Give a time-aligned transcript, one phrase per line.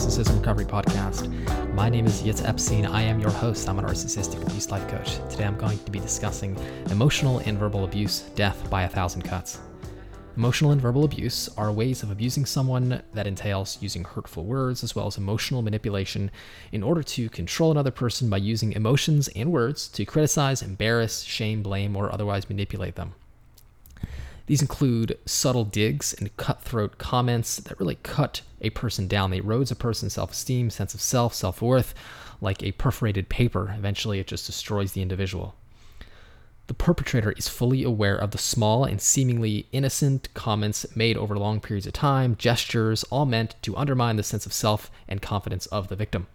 [0.00, 1.74] Narcissism Recovery Podcast.
[1.74, 2.86] My name is Yitz Epstein.
[2.86, 3.68] I am your host.
[3.68, 5.16] I'm a narcissistic abuse life coach.
[5.28, 6.56] Today I'm going to be discussing
[6.90, 9.58] emotional and verbal abuse, death by a thousand cuts.
[10.38, 14.96] Emotional and verbal abuse are ways of abusing someone that entails using hurtful words as
[14.96, 16.30] well as emotional manipulation
[16.72, 21.62] in order to control another person by using emotions and words to criticize, embarrass, shame,
[21.62, 23.12] blame, or otherwise manipulate them.
[24.50, 29.30] These include subtle digs and cutthroat comments that really cut a person down.
[29.30, 31.94] They erodes a person's self esteem, sense of self, self worth,
[32.40, 33.72] like a perforated paper.
[33.78, 35.54] Eventually, it just destroys the individual.
[36.66, 41.60] The perpetrator is fully aware of the small and seemingly innocent comments made over long
[41.60, 45.86] periods of time, gestures, all meant to undermine the sense of self and confidence of
[45.86, 46.26] the victim.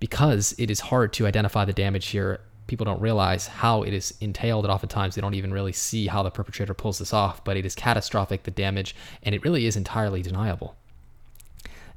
[0.00, 4.14] Because it is hard to identify the damage here, people don't realize how it is
[4.20, 7.56] entailed and oftentimes they don't even really see how the perpetrator pulls this off but
[7.56, 10.76] it is catastrophic the damage and it really is entirely deniable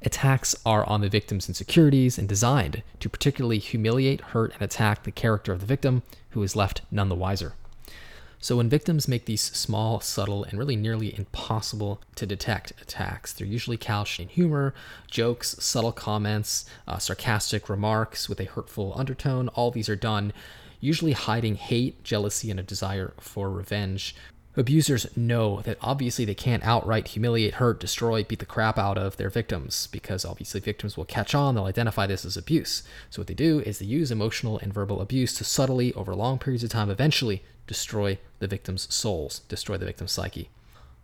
[0.02, 5.10] attacks are on the victim's insecurities and designed to particularly humiliate hurt and attack the
[5.10, 7.54] character of the victim who is left none the wiser
[8.42, 13.46] so, when victims make these small, subtle, and really nearly impossible to detect attacks, they're
[13.46, 14.72] usually couched in humor,
[15.10, 19.48] jokes, subtle comments, uh, sarcastic remarks with a hurtful undertone.
[19.48, 20.32] All these are done
[20.80, 24.14] usually hiding hate, jealousy, and a desire for revenge.
[24.56, 29.16] Abusers know that obviously they can't outright humiliate, hurt, destroy, beat the crap out of
[29.16, 32.82] their victims because obviously victims will catch on, they'll identify this as abuse.
[33.10, 36.38] So, what they do is they use emotional and verbal abuse to subtly, over long
[36.38, 40.50] periods of time, eventually destroy the victim's souls, destroy the victim's psyche.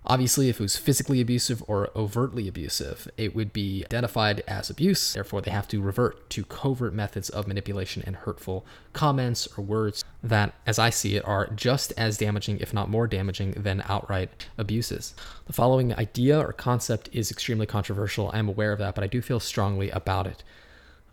[0.09, 5.15] Obviously, if it was physically abusive or overtly abusive, it would be identified as abuse.
[5.15, 10.05] Therefore, they have to revert to covert methods of manipulation and hurtful comments or words
[10.23, 14.47] that, as I see it, are just as damaging, if not more damaging, than outright
[14.57, 15.13] abuses.
[15.47, 18.31] The following idea or concept is extremely controversial.
[18.33, 20.45] I am aware of that, but I do feel strongly about it.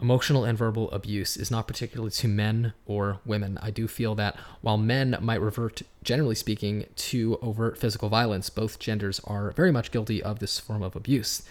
[0.03, 3.57] Emotional and verbal abuse is not particularly to men or women.
[3.61, 8.79] I do feel that while men might revert, generally speaking, to overt physical violence, both
[8.79, 11.43] genders are very much guilty of this form of abuse.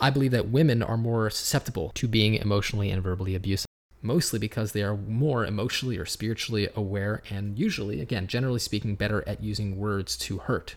[0.00, 3.66] I believe that women are more susceptible to being emotionally and verbally abused,
[4.00, 9.22] mostly because they are more emotionally or spiritually aware and usually, again, generally speaking, better
[9.28, 10.76] at using words to hurt.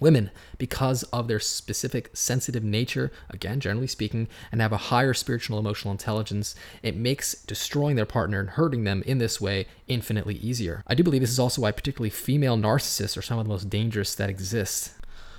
[0.00, 5.58] Women, because of their specific sensitive nature, again, generally speaking, and have a higher spiritual
[5.58, 10.82] emotional intelligence, it makes destroying their partner and hurting them in this way infinitely easier.
[10.86, 13.70] I do believe this is also why particularly female narcissists are some of the most
[13.70, 14.92] dangerous that exist.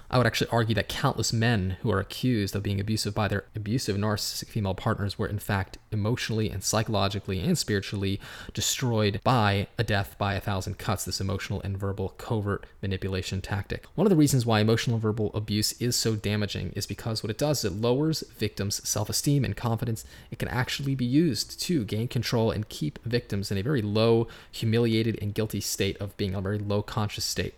[0.10, 3.44] I would actually argue that countless men who are accused of being abusive by their
[3.54, 8.22] abusive narcissistic female partners were in fact emotionally and psychologically and spiritually
[8.54, 13.86] destroyed by a death by a thousand cuts, this emotional and verbal covert manipulation tactic.
[13.96, 17.32] One of the reasons why emotional and verbal abuse is so damaging is because what
[17.32, 20.06] it does is it lowers victims' self-esteem and confidence.
[20.32, 24.30] It can actually be used to gain control and keep victims in a very low,
[24.50, 27.56] humiliated, and guilty state of being a very low conscious state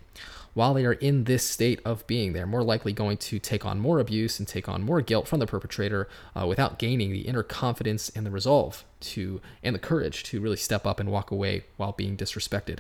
[0.54, 3.80] while they are in this state of being, they're more likely going to take on
[3.80, 7.44] more abuse and take on more guilt from the perpetrator uh, without gaining the inner
[7.44, 11.64] confidence and the resolve to and the courage to really step up and walk away
[11.78, 12.80] while being disrespected.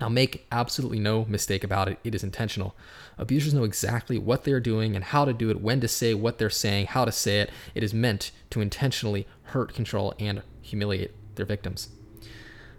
[0.00, 2.74] Now, make absolutely no mistake about it, it is intentional.
[3.16, 6.38] Abusers know exactly what they're doing and how to do it, when to say what
[6.38, 7.50] they're saying, how to say it.
[7.76, 11.90] It is meant to intentionally hurt, control, and humiliate their victims.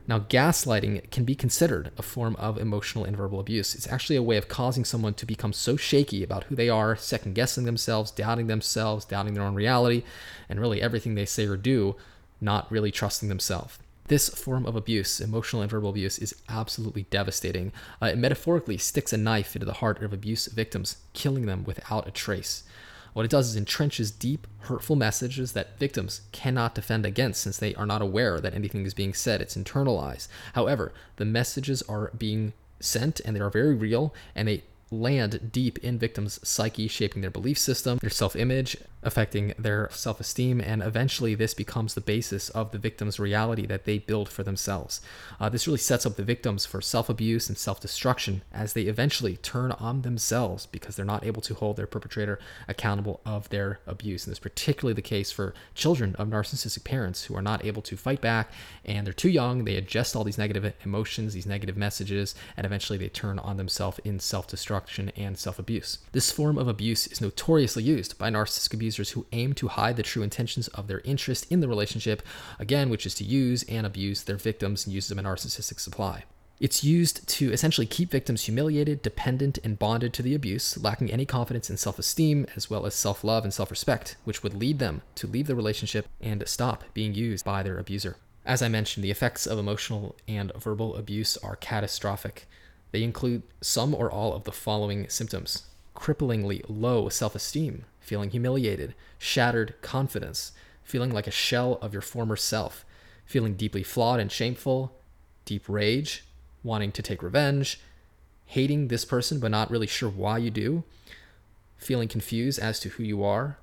[0.08, 3.74] Now, gaslighting can be considered a form of emotional and verbal abuse.
[3.74, 6.96] It's actually a way of causing someone to become so shaky about who they are,
[6.96, 10.04] second guessing themselves, doubting themselves, doubting their own reality,
[10.48, 11.96] and really everything they say or do,
[12.40, 13.80] not really trusting themselves.
[14.08, 17.72] This form of abuse, emotional and verbal abuse, is absolutely devastating.
[18.00, 22.08] Uh, it metaphorically sticks a knife into the heart of abuse victims, killing them without
[22.08, 22.64] a trace.
[23.16, 27.74] What it does is entrenches deep, hurtful messages that victims cannot defend against since they
[27.76, 29.40] are not aware that anything is being said.
[29.42, 30.28] It's internalized.
[30.52, 35.78] However, the messages are being sent and they are very real and they land deep
[35.78, 40.82] in victims' psyche, shaping their belief system, their self image, affecting their self esteem, and
[40.82, 45.00] eventually this becomes the basis of the victim's reality that they build for themselves.
[45.40, 48.84] Uh, this really sets up the victims for self abuse and self destruction as they
[48.84, 53.80] eventually turn on themselves because they're not able to hold their perpetrator accountable of their
[53.86, 54.26] abuse.
[54.26, 57.84] And this is particularly the case for children of narcissistic parents who are not able
[57.84, 58.52] to fight back
[58.84, 59.64] and they're too young.
[59.66, 64.00] They ingest all these negative emotions, these negative messages, and eventually they turn on themselves
[64.04, 66.00] in self destruction and self abuse.
[66.12, 69.98] This form of abuse is notoriously used by narcissistic abusers users who aim to hide
[69.98, 72.24] the true intentions of their interest in the relationship,
[72.60, 76.24] again, which is to use and abuse their victims and use them in narcissistic supply.
[76.62, 81.26] It's used to essentially keep victims humiliated, dependent, and bonded to the abuse, lacking any
[81.26, 84.80] confidence in self esteem, as well as self love and self respect, which would lead
[84.80, 88.16] them to leave the relationship and stop being used by their abuser.
[88.46, 92.48] As I mentioned, the effects of emotional and verbal abuse are catastrophic.
[92.92, 95.64] They include some or all of the following symptoms
[95.96, 100.52] cripplingly low self esteem, feeling humiliated, shattered confidence,
[100.84, 102.86] feeling like a shell of your former self,
[103.26, 104.94] feeling deeply flawed and shameful,
[105.44, 106.24] deep rage,
[106.64, 107.80] wanting to take revenge,
[108.46, 110.84] hating this person but not really sure why you do,
[111.78, 113.58] feeling confused as to who you are,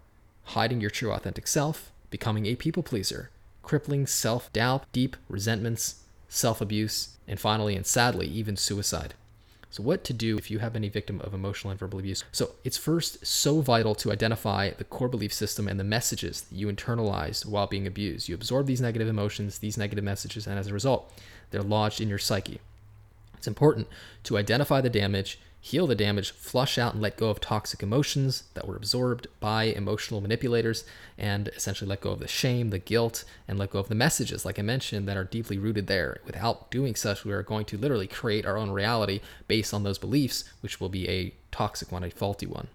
[0.45, 3.31] hiding your true authentic self, becoming a people pleaser,
[3.63, 9.15] crippling self doubt, deep resentments, self abuse, and finally and sadly, even suicide.
[9.73, 12.25] So, what to do if you have been a victim of emotional and verbal abuse?
[12.31, 16.55] So, it's first so vital to identify the core belief system and the messages that
[16.55, 18.29] you internalized while being abused.
[18.29, 21.11] You absorb these negative emotions, these negative messages, and as a result,
[21.51, 22.61] they're lodged in your psyche.
[23.39, 23.89] It's important
[24.25, 28.43] to identify the damage, heal the damage, flush out and let go of toxic emotions
[28.55, 30.85] that were absorbed by emotional manipulators,
[31.17, 34.45] and essentially let go of the shame, the guilt, and let go of the messages,
[34.45, 36.19] like I mentioned, that are deeply rooted there.
[36.27, 39.99] Without doing such, we are going to literally create our own reality based on those
[39.99, 42.67] beliefs, which will be a toxic one, a faulty one.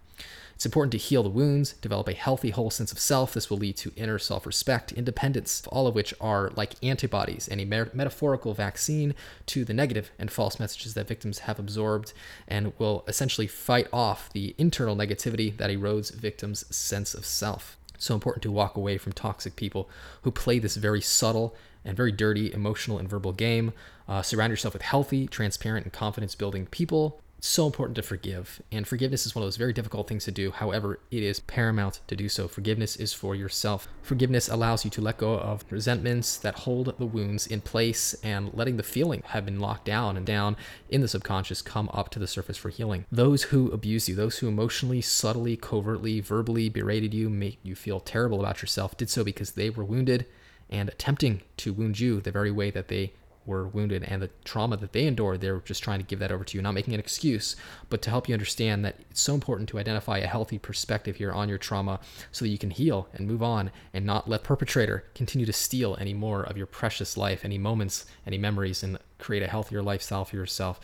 [0.58, 3.36] It's important to heal the wounds, develop a healthy, whole sense of self.
[3.36, 7.62] This will lead to inner self respect, independence, all of which are like antibodies and
[7.62, 9.14] a metaphorical vaccine
[9.46, 12.12] to the negative and false messages that victims have absorbed
[12.48, 17.78] and will essentially fight off the internal negativity that erodes victims' sense of self.
[18.00, 19.88] So important to walk away from toxic people
[20.24, 21.56] who play this very subtle
[21.86, 23.74] and very dirty emotional and verbal game.
[24.08, 28.88] Uh, surround yourself with healthy, transparent, and confidence building people so important to forgive, and
[28.88, 30.52] forgiveness is one of those very difficult things to do.
[30.52, 32.48] However, it is paramount to do so.
[32.48, 33.88] Forgiveness is for yourself.
[34.02, 38.54] Forgiveness allows you to let go of resentments that hold the wounds in place and
[38.54, 40.58] letting the feeling have been locked down and down
[40.90, 43.06] in the subconscious come up to the surface for healing.
[43.12, 48.00] Those who abuse you, those who emotionally, subtly, covertly, verbally berated you, make you feel
[48.00, 50.26] terrible about yourself, did so because they were wounded
[50.70, 53.14] and attempting to wound you the very way that they
[53.48, 56.44] were wounded and the trauma that they endured, they're just trying to give that over
[56.44, 57.56] to you, not making an excuse,
[57.90, 61.32] but to help you understand that it's so important to identify a healthy perspective here
[61.32, 62.00] on your trauma
[62.32, 65.98] so that you can heal and move on and not let perpetrator continue to steal
[66.00, 70.26] any more of your precious life, any moments, any memories, and create a healthier lifestyle
[70.26, 70.80] for yourself.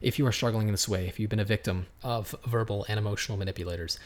[0.00, 2.98] If you are struggling in this way, if you've been a victim of verbal and
[2.98, 3.98] emotional manipulators,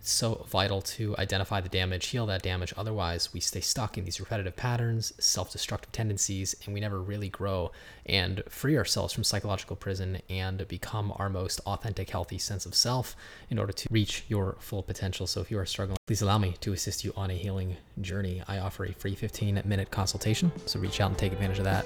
[0.00, 2.72] it's so vital to identify the damage, heal that damage.
[2.74, 7.28] Otherwise, we stay stuck in these repetitive patterns, self destructive tendencies, and we never really
[7.28, 7.70] grow
[8.06, 13.14] and free ourselves from psychological prison and become our most authentic, healthy sense of self
[13.50, 15.26] in order to reach your full potential.
[15.26, 18.42] So, if you are struggling, please allow me to assist you on a healing journey.
[18.48, 21.84] I offer a free 15 minute consultation, so reach out and take advantage of that.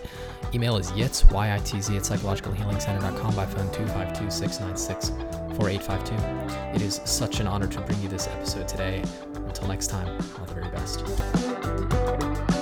[0.55, 5.09] Email is yitz, Y-I-T-Z, at psychologicalhealingcenter.com by phone 252 696
[5.57, 6.77] 4852.
[6.77, 9.03] It is such an honor to bring you this episode today.
[9.35, 10.07] Until next time,
[10.39, 12.54] all the very best.